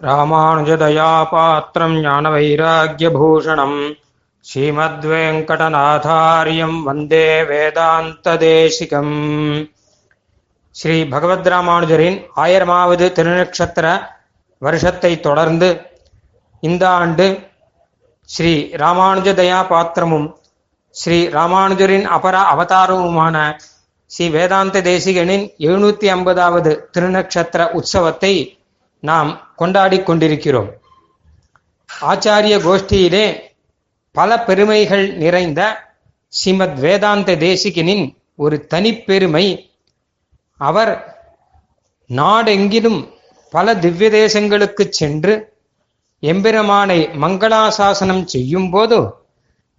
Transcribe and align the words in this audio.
ராமானுஜதயாபாத்திரம் 0.00 2.02
ஞானவைராக்கியபூஷணம். 2.02 3.96
ஸ்ரீமத்வேங்கடநாதாரியம் 4.44 6.82
வந்தே 6.82 7.42
வேதாந்ததேசிகம். 7.42 9.68
ஸ்ரீ 10.70 11.04
பகவத் 11.04 11.48
ராமானுஜரின் 11.48 12.26
ஆயிரமாவது 12.36 13.12
திருநக்ஷத்திர 13.18 14.02
வருஷத்தை 14.58 15.20
தொடர்ந்து 15.20 15.80
இந்த 16.60 16.88
ஆண்டு 16.88 17.52
ஸ்ரீ 18.24 18.70
ராமானுஜ 18.74 19.34
தயா 19.34 19.68
பாத்திரமும் 19.68 20.38
ஸ்ரீ 20.90 21.28
ராமானுஜரின் 21.28 22.06
அபர 22.06 22.54
அவதாரமுமான 22.54 23.58
ஸ்ரீ 24.06 24.28
வேதாந்த 24.28 24.80
தேசிகனின் 24.80 25.50
எழுநூத்தி 25.58 26.06
ஐம்பதாவது 26.06 26.88
திருநக்ஷத்திர 26.98 27.72
உற்சவத்தை 27.72 28.57
நாம் 29.00 29.54
கொண்டாடி 29.56 30.02
கொண்டிருக்கிறோம். 30.02 30.70
ஆச்சாரிய 32.02 32.56
கோஷ்டியிலே 32.66 33.40
பல 34.12 34.40
பெருமைகள் 34.40 35.16
நிறைந்த 35.16 35.86
ஸ்ரீமத் 36.28 36.78
வேதாந்த 36.78 37.36
தேசிகனின் 37.36 38.16
ஒரு 38.34 38.66
தனிப்பெருமை 38.74 39.70
அவர் 40.56 41.22
நாடெங்கிலும் 42.08 43.08
பல 43.50 43.76
திவ்ய 43.76 44.10
தேசங்களுக்கு 44.10 44.88
சென்று 44.88 45.56
எம்பெருமானை 46.20 47.08
மங்களாசாசனம் 47.20 48.24
செய்யும் 48.24 48.70
போது 48.70 49.14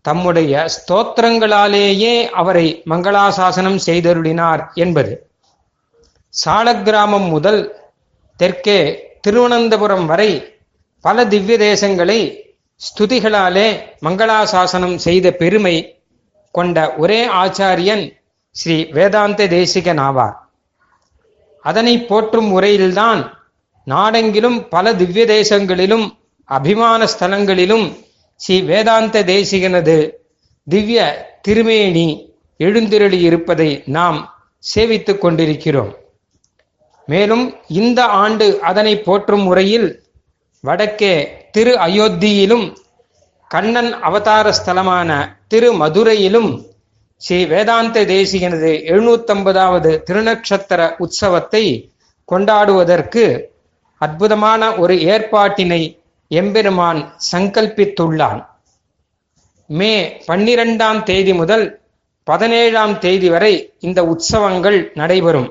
தம்முடைய 0.00 0.66
ஸ்தோத்திரங்களாலேயே 0.76 2.28
அவரை 2.28 2.82
மங்களாசாசனம் 2.86 3.78
செய்தருளினார் 3.86 4.72
என்பது. 4.74 5.30
சாலக்கிராமம் 6.44 7.28
முதல் 7.28 7.83
தெற்கே 8.36 8.78
திருவனந்தபுரம் 9.20 10.06
வரை 10.06 10.30
பல 11.00 11.24
திவ்ய 11.24 11.56
தேசங்களை 11.58 12.20
ஸ்துதிகளாலே 12.80 13.68
மங்களாசாசனம் 14.02 14.96
செய்த 14.96 15.30
பெருமை 15.30 15.76
கொண்ட 16.50 16.94
ஒரே 16.96 17.26
ஆச்சாரியன் 17.26 18.04
ஸ்ரீ 18.50 18.76
வேதாந்த 18.90 19.46
தேசிகன் 19.46 19.98
ஆவார் 19.98 20.36
அதனை 21.64 21.94
போற்றும் 22.04 22.48
முறையில்தான் 22.48 23.20
நாடெங்கிலும் 23.86 24.68
பல 24.68 24.94
திவ்ய 24.94 25.24
தேசங்களிலும் 25.24 26.06
அபிமான 26.48 27.04
ஸ்தலங்களிலும் 27.04 27.86
ஸ்ரீ 28.40 28.62
வேதாந்த 28.62 29.22
தேசிகனது 29.24 29.96
திவ்ய 30.66 31.00
திருமேனி 31.42 32.08
எழுந்திரளி 32.60 33.20
இருப்பதை 33.20 33.82
நாம் 33.86 34.18
சேவித்துக் 34.64 35.20
கொண்டிருக்கிறோம். 35.20 35.92
மேலும் 37.06 37.44
இந்த 37.68 38.00
ஆண்டு 38.04 38.46
அதனை 38.60 38.94
போற்றும் 38.98 39.42
முறையில் 39.42 39.88
வடக்கே 40.64 41.14
திரு 41.50 41.72
அயோத்தியிலும் 41.86 42.66
கண்ணன் 43.50 43.90
அவதார 44.00 44.46
ஸ்தலமான 44.52 45.10
திரு 45.48 45.68
மதுரையிலும் 45.72 46.50
ஸ்ரீ 47.20 47.38
வேதாந்த 47.46 47.98
தேசிகனது 48.04 48.70
எழுநூத்தம்பதாவது 48.92 49.90
திருநக்ஷத்திர 50.08 50.80
உற்சவத்தை 51.04 51.64
கொண்டாடுவதற்கு 52.28 53.24
அற்புதமான 54.00 54.62
ஒரு 54.76 54.94
ஏற்பாட்டினை 55.12 55.82
எம்பெருமான் 56.30 57.00
சங்கல்பித்துள்ளான். 57.32 58.40
மே 59.70 59.92
பன்னிரெண்டாம் 60.28 61.02
தேதி 61.02 61.32
முதல் 61.32 61.64
பதினேழாம் 62.26 62.98
தேதி 62.98 63.28
வரை 63.28 63.52
இந்த 63.80 64.00
உற்சவங்கள் 64.12 64.78
நடைபெறும். 64.94 65.48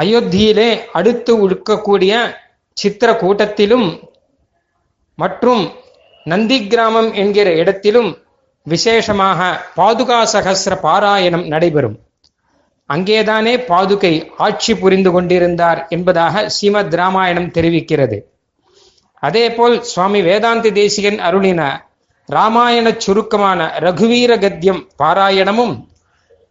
அயோத்தியிலே 0.00 0.70
அடுத்து 0.92 1.32
இருக்கக்கூடிய 1.48 2.12
சித்திர 2.76 3.10
கூட்டத்திலும் 3.12 3.88
மற்றும் 5.18 5.62
நந்தி 6.26 6.58
கிராமம் 6.66 7.10
என்கிற 7.12 7.48
இடத்திலும் 7.52 8.10
விசேஷமாக 8.66 9.40
பாதுகா 9.76 10.18
சகசிர 10.32 10.74
பாராயணம் 10.82 11.46
நடைபெறும். 11.46 11.96
அங்கேதானே 12.90 13.54
பாதுகை 13.68 14.12
ஆட்சி 14.36 14.72
புரிந்து 14.74 15.10
கொண்டிருந்தார் 15.10 15.80
என்பதாக 15.88 16.44
ஸ்ரீமத் 16.48 16.94
ராமாயணம் 16.94 17.50
தெரிவிக்கிறது. 17.50 18.18
அதேபோல் 19.22 19.76
சுவாமி 19.82 20.20
வேதாந்தி 20.22 20.70
தேசிகன் 20.72 21.18
அருளின 21.28 21.62
ராமாயண 22.28 22.86
சுருக்கமான 22.98 23.60
ரகுவீர 23.78 24.32
கத்தியம் 24.38 24.82
பாராயணமும் 25.02 25.74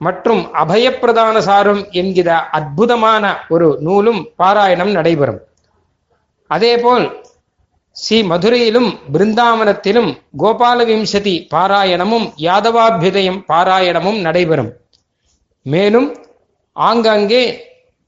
மற்றும் 0.01 0.41
அபயப்பிரதான 0.63 1.37
சாரம் 1.37 1.81
என்கிற 1.91 2.29
அற்புதமான 2.57 3.23
ஒரு 3.49 3.67
நூலும் 3.79 4.21
பாராயணம் 4.41 4.91
நடைபெறும். 4.91 5.39
அதேபோல் 6.51 7.05
ஸ்ரீ 7.95 8.17
மதுரையிலும் 8.23 8.89
பிருந்தாவனத்திலும் 9.13 10.09
கோபால 10.37 10.85
விம்சதி 10.85 11.35
பாராயணமும் 11.53 12.27
யாதவாபியுதயம் 12.47 13.39
பாராயணமும் 13.47 14.19
நடைபெறும். 14.21 14.71
மேலும் 15.65 16.09
ஆங்காங்கே 16.75 17.43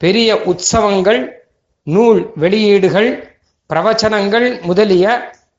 பெரிய 0.02 0.30
உற்சவங்கள் 0.52 1.22
நூல் 1.88 2.22
வெளியீடுகள் 2.36 3.10
பிரவச்சனங்கள் 3.70 4.48
முதலிய 4.62 5.06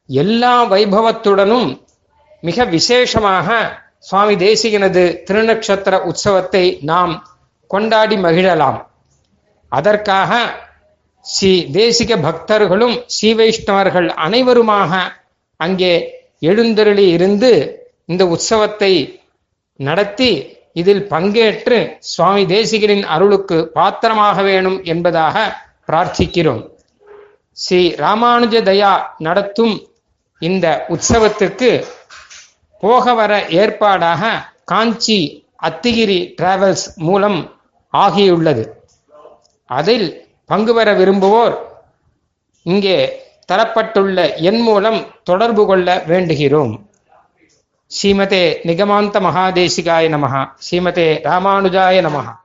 எல்லா 0.09 0.55
வைபவத்துடனும் 0.73 1.69
மிக 2.43 2.65
விசேஷமாக 2.65 3.49
சுவாமி 4.05 4.35
தேசிகனது 4.45 5.03
திருநக்ஷத்திர 5.27 5.95
உற்சவத்தை 6.11 6.65
நாம் 6.91 7.13
கொண்டாடி 7.71 8.17
மகிழலாம். 8.17 8.79
அதற்காக 9.73 10.31
ஸ்ரீ 11.25 11.53
தேசிக 11.73 12.17
பக்தர்களும் 12.27 12.97
ஸ்ரீ 13.15 13.31
வைஷ்ணவர்கள் 13.35 14.09
அனைவருமாக 14.27 14.93
அங்கே 15.61 15.93
எழுந்தருளி 16.51 17.07
இருந்து 17.17 17.51
இந்த 18.13 18.23
உற்சவத்தை 18.35 18.93
நடத்தி 19.81 20.31
இதில் 20.81 21.05
பங்கேற்று 21.13 21.79
சுவாமி 22.13 22.43
தேசிகரின் 22.55 23.05
அருளுக்கு 23.15 23.59
பாத்திரமாக 23.79 24.43
வேணும் 24.43 24.79
என்பதாக 24.93 25.37
பிரார்த்திக்கிறோம். 25.89 26.63
ஸ்ரீ 27.57 27.81
ராமானுஜ 28.05 28.57
தயா 28.69 28.93
நடத்தும் 29.27 29.75
இந்த 30.43 30.67
உற்சவத்திற்கு 30.89 31.71
போக 32.81 33.15
வர 33.15 33.33
ஏற்பாடாக 33.61 34.29
காஞ்சி 34.65 35.21
அத்திகிரி 35.63 36.21
டிராவல்ஸ் 36.39 36.85
மூலம் 36.97 37.41
ஆகியுள்ளது. 37.93 38.65
அதில் 39.65 40.29
பங்கு 40.47 40.75
பெற 40.75 40.95
விரும்புவோர் 40.95 41.57
இங்கே 42.63 42.97
தரப்பட்டுள்ள 43.53 44.37
எண் 44.37 44.61
மூலம் 44.61 45.01
தொடர்பு 45.23 45.67
கொள்ள 45.67 46.03
வேண்டுகிறோம். 46.07 46.73
ஸ்ரீமதே 47.91 48.45
நிகமாந்த 48.69 49.21
மகாதேசிகாய 49.21 50.09
நமகா 50.17 50.43
ஸ்ரீமதே 50.67 51.07
ராமானுஜாய 51.29 52.01
நமகா 52.09 52.41